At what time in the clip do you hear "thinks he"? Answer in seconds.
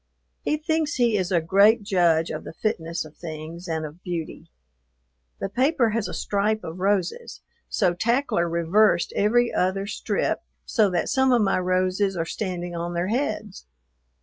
0.57-1.15